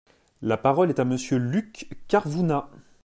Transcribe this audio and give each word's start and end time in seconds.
La 0.41 0.57
parole 0.57 0.89
est 0.89 0.97
à 0.99 1.05
Monsieur 1.05 1.37
Luc 1.37 1.87
Carvounas. 2.07 2.71